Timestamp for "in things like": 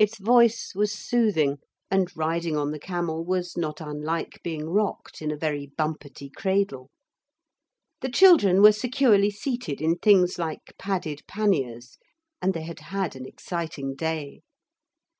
9.80-10.74